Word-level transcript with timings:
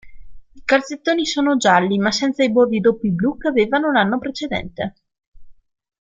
I 0.53 0.63
calzettoni 0.65 1.27
sono 1.27 1.57
gialli, 1.57 1.99
ma 1.99 2.09
senza 2.09 2.43
i 2.43 2.51
bordi 2.51 2.79
doppi 2.79 3.11
blu 3.11 3.37
che 3.37 3.49
avevano 3.49 3.91
l'anno 3.91 4.17
precedente. 4.17 4.95